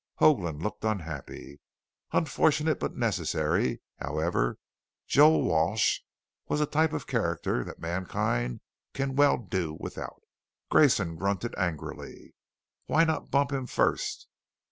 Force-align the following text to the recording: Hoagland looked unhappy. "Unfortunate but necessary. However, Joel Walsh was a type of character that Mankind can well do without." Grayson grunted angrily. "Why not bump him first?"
Hoagland 0.15 0.63
looked 0.63 0.83
unhappy. 0.83 1.59
"Unfortunate 2.11 2.79
but 2.79 2.95
necessary. 2.95 3.81
However, 3.99 4.57
Joel 5.05 5.43
Walsh 5.43 5.99
was 6.47 6.59
a 6.59 6.65
type 6.65 6.91
of 6.91 7.05
character 7.05 7.63
that 7.63 7.77
Mankind 7.77 8.61
can 8.95 9.15
well 9.15 9.37
do 9.37 9.77
without." 9.79 10.23
Grayson 10.71 11.17
grunted 11.17 11.53
angrily. 11.55 12.33
"Why 12.87 13.03
not 13.03 13.29
bump 13.29 13.51
him 13.51 13.67
first?" 13.67 14.27